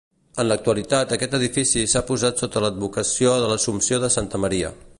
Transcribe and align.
En 0.43 0.45
l'actualitat 0.51 1.11
aquest 1.17 1.35
edifici 1.39 1.83
s'ha 1.91 2.03
posat 2.07 2.41
sota 2.45 2.63
l'advocació 2.65 3.35
de 3.43 3.51
l'Assumpció 3.53 4.01
de 4.07 4.11
santa 4.17 4.41
Maria. 4.47 4.73